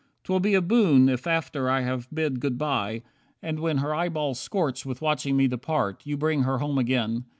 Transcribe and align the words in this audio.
'Twill 0.23 0.39
be 0.39 0.55
a 0.55 0.63
boon 0.63 1.07
If 1.07 1.27
after 1.27 1.69
I 1.69 1.81
have 1.81 2.09
bid 2.11 2.39
good 2.39 2.57
by, 2.57 3.03
and 3.43 3.59
when 3.59 3.77
Her 3.77 3.93
eyeballs 3.93 4.39
scorch 4.39 4.83
with 4.83 4.99
watching 4.99 5.37
me 5.37 5.47
depart, 5.47 6.01
You 6.07 6.17
bring 6.17 6.41
her 6.41 6.57
home 6.57 6.79
again. 6.79 7.25